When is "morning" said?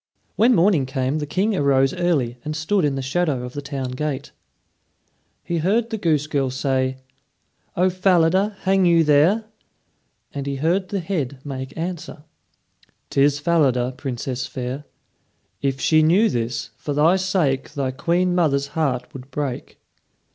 0.55-0.87